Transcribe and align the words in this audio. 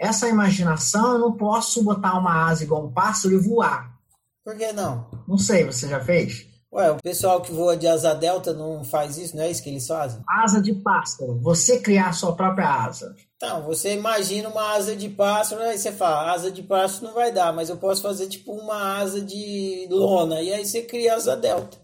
essa 0.00 0.26
imaginação 0.26 1.12
eu 1.12 1.18
não 1.18 1.36
posso 1.36 1.84
botar 1.84 2.18
uma 2.18 2.48
asa 2.48 2.64
igual 2.64 2.86
um 2.86 2.90
pássaro 2.90 3.34
e 3.34 3.38
voar. 3.38 3.94
Por 4.42 4.56
que 4.56 4.72
não? 4.72 5.06
Não 5.28 5.36
sei, 5.36 5.62
você 5.64 5.86
já 5.86 6.00
fez? 6.00 6.46
Ué, 6.72 6.90
o 6.90 6.96
pessoal 7.02 7.42
que 7.42 7.52
voa 7.52 7.76
de 7.76 7.86
asa 7.86 8.14
delta 8.14 8.54
não 8.54 8.82
faz 8.82 9.18
isso, 9.18 9.36
não 9.36 9.42
é 9.42 9.50
isso 9.50 9.62
que 9.62 9.68
eles 9.68 9.86
fazem? 9.86 10.22
Asa 10.26 10.62
de 10.62 10.72
pássaro, 10.72 11.38
você 11.42 11.80
criar 11.80 12.08
a 12.08 12.12
sua 12.14 12.34
própria 12.34 12.84
asa. 12.84 13.14
Então, 13.36 13.62
você 13.62 13.94
imagina 13.94 14.48
uma 14.48 14.74
asa 14.74 14.96
de 14.96 15.08
pássaro, 15.08 15.60
aí 15.62 15.76
você 15.76 15.92
fala, 15.92 16.32
asa 16.32 16.50
de 16.50 16.62
pássaro 16.62 17.08
não 17.08 17.14
vai 17.14 17.30
dar, 17.30 17.52
mas 17.52 17.68
eu 17.68 17.76
posso 17.76 18.00
fazer 18.00 18.28
tipo 18.28 18.52
uma 18.52 18.98
asa 18.98 19.20
de 19.20 19.86
lona, 19.90 20.40
e 20.40 20.52
aí 20.52 20.64
você 20.64 20.80
cria 20.82 21.14
asa 21.14 21.36
delta. 21.36 21.76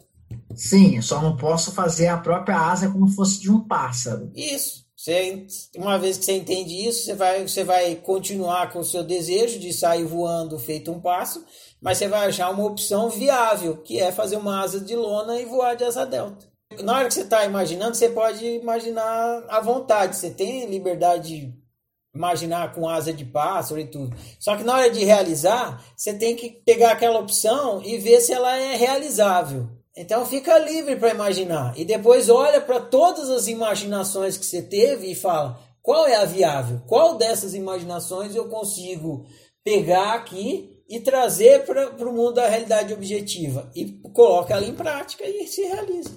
Sim, 0.55 1.03
só 1.03 1.21
não 1.21 1.37
posso 1.37 1.73
fazer 1.73 2.07
a 2.07 2.17
própria 2.17 2.57
asa 2.57 2.89
como 2.89 3.09
fosse 3.09 3.41
de 3.41 3.51
um 3.51 3.61
pássaro. 3.61 4.31
Isso. 4.35 4.86
Você, 4.97 5.47
uma 5.77 5.99
vez 5.99 6.17
que 6.17 6.25
você 6.25 6.33
entende 6.33 6.89
isso, 6.89 7.05
você 7.05 7.15
vai, 7.15 7.47
você 7.47 7.63
vai 7.63 7.97
continuar 7.97 8.73
com 8.73 8.79
o 8.79 8.85
seu 8.85 9.05
desejo 9.05 9.59
de 9.59 9.71
sair 9.71 10.05
voando 10.05 10.59
feito 10.59 10.91
um 10.91 10.99
pássaro, 10.99 11.45
mas 11.81 11.99
você 11.99 12.09
vai 12.09 12.27
achar 12.27 12.51
uma 12.51 12.65
opção 12.65 13.11
viável, 13.11 13.77
que 13.77 14.01
é 14.01 14.11
fazer 14.11 14.37
uma 14.37 14.63
asa 14.63 14.81
de 14.81 14.97
lona 14.97 15.39
e 15.39 15.45
voar 15.45 15.77
de 15.77 15.85
asa 15.85 16.07
delta. 16.07 16.47
Na 16.83 16.97
hora 16.97 17.09
que 17.09 17.15
você 17.15 17.21
está 17.21 17.45
imaginando, 17.45 17.95
você 17.95 18.09
pode 18.09 18.45
imaginar 18.45 19.45
à 19.49 19.61
vontade, 19.61 20.17
você 20.17 20.31
tem 20.31 20.67
liberdade 20.67 21.29
de 21.29 21.67
imaginar 22.15 22.73
com 22.73 22.89
asa 22.89 23.13
de 23.13 23.25
pássaro 23.25 23.79
e 23.79 23.87
tudo. 23.87 24.17
Só 24.41 24.57
que 24.57 24.65
na 24.65 24.75
hora 24.75 24.91
de 24.91 25.05
realizar, 25.05 25.85
você 25.95 26.15
tem 26.15 26.35
que 26.35 26.51
pegar 26.65 26.93
aquela 26.93 27.21
opção 27.21 27.83
e 27.83 27.99
ver 27.99 28.21
se 28.21 28.33
ela 28.33 28.57
é 28.57 28.75
realizável. 28.75 29.69
Então 29.97 30.27
fica 30.27 30.59
livre 30.59 30.97
para 30.97 31.11
imaginar 31.11 31.73
e 31.75 31.85
depois 31.85 32.29
olha 32.29 32.61
para 32.61 32.79
todas 32.79 33.31
as 33.31 33.47
imaginações 33.47 34.37
que 34.37 34.45
você 34.45 34.61
teve 34.61 35.11
e 35.11 35.15
fala 35.15 35.59
qual 35.83 36.07
é 36.07 36.17
a 36.17 36.25
viável, 36.27 36.83
qual 36.87 37.17
dessas 37.17 37.55
imaginações 37.55 38.35
eu 38.35 38.47
consigo 38.49 39.25
pegar 39.65 40.13
aqui 40.13 40.83
e 40.89 41.01
trazer 41.01 41.65
para 41.65 42.09
o 42.09 42.13
mundo 42.13 42.35
da 42.35 42.47
realidade 42.47 42.93
objetiva 42.93 43.71
e 43.75 43.87
coloca 44.13 44.55
ela 44.55 44.67
em 44.67 44.75
prática 44.75 45.25
e 45.25 45.47
se 45.47 45.63
realiza. 45.63 46.11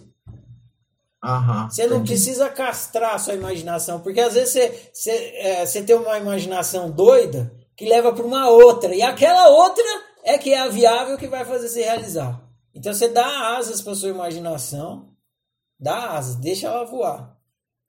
Uhum, 1.24 1.70
você 1.70 1.86
não 1.88 1.98
entendi. 1.98 2.12
precisa 2.14 2.50
castrar 2.50 3.16
a 3.16 3.20
sua 3.20 3.34
imaginação, 3.34 4.00
porque 4.00 4.22
às 4.22 4.34
vezes 4.34 4.54
você, 4.54 4.90
você, 4.94 5.12
é, 5.36 5.66
você 5.66 5.82
tem 5.82 5.96
uma 5.96 6.18
imaginação 6.18 6.90
doida 6.92 7.52
que 7.76 7.86
leva 7.86 8.14
para 8.14 8.26
uma 8.26 8.50
outra, 8.50 8.96
e 8.96 9.02
aquela 9.02 9.50
outra 9.50 9.84
é 10.24 10.38
que 10.38 10.54
é 10.54 10.60
a 10.60 10.68
viável 10.68 11.18
que 11.18 11.28
vai 11.28 11.44
fazer 11.44 11.70
se 11.70 11.82
realizar. 11.82 12.49
Então 12.74 12.94
você 12.94 13.10
dá 13.10 13.58
asas 13.58 13.82
para 13.82 13.96
sua 13.96 14.10
imaginação, 14.10 15.10
dá 15.80 16.12
asas, 16.12 16.36
deixa 16.36 16.68
ela 16.68 16.86
voar. 16.86 17.38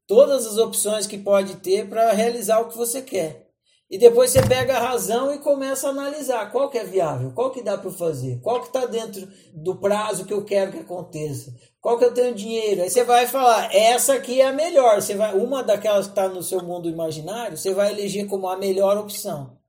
Todas 0.06 0.46
as 0.46 0.56
opções 0.56 1.06
que 1.06 1.18
pode 1.18 1.56
ter 1.56 1.88
para 1.88 2.12
realizar 2.12 2.60
o 2.60 2.68
que 2.68 2.76
você 2.76 3.00
quer. 3.02 3.50
E 3.90 3.98
depois 3.98 4.30
você 4.30 4.40
pega 4.46 4.76
a 4.76 4.80
razão 4.80 5.34
e 5.34 5.38
começa 5.38 5.88
a 5.88 5.90
analisar 5.90 6.52
qual 6.52 6.70
que 6.70 6.78
é 6.78 6.84
viável, 6.84 7.32
qual 7.32 7.50
que 7.50 7.60
dá 7.60 7.76
para 7.76 7.90
fazer, 7.90 8.40
qual 8.40 8.60
que 8.60 8.68
está 8.68 8.86
dentro 8.86 9.28
do 9.52 9.76
prazo 9.80 10.24
que 10.24 10.32
eu 10.32 10.44
quero 10.44 10.70
que 10.70 10.78
aconteça, 10.78 11.52
qual 11.80 11.98
que 11.98 12.04
eu 12.04 12.14
tenho 12.14 12.32
dinheiro. 12.32 12.82
Aí 12.82 12.88
você 12.90 13.02
vai 13.02 13.26
falar, 13.26 13.74
essa 13.74 14.14
aqui 14.14 14.40
é 14.40 14.46
a 14.46 14.52
melhor. 14.52 15.02
Você 15.02 15.16
vai, 15.16 15.34
uma 15.34 15.64
daquelas 15.64 16.06
que 16.06 16.12
está 16.12 16.28
no 16.28 16.40
seu 16.40 16.62
mundo 16.62 16.88
imaginário, 16.88 17.56
você 17.56 17.74
vai 17.74 17.90
eleger 17.90 18.28
como 18.28 18.48
a 18.48 18.56
melhor 18.56 18.96
opção. 18.96 19.59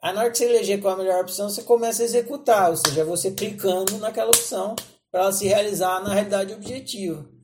Aí 0.00 0.14
na 0.14 0.20
hora 0.20 0.30
que 0.30 0.38
você 0.38 0.44
eleger 0.44 0.80
qual 0.80 0.94
a 0.94 0.98
melhor 0.98 1.20
opção, 1.22 1.48
você 1.48 1.62
começa 1.62 2.02
a 2.02 2.04
executar, 2.04 2.70
ou 2.70 2.76
seja, 2.76 3.04
você 3.04 3.32
clicando 3.32 3.98
naquela 3.98 4.30
opção 4.30 4.76
para 5.10 5.22
ela 5.22 5.32
se 5.32 5.46
realizar 5.46 6.00
na 6.02 6.14
realidade 6.14 6.54
objetiva. 6.54 7.37